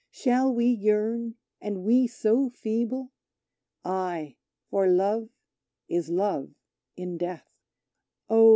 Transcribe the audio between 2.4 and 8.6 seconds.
feeble?" Ay, for Love is Love in Death. Oh!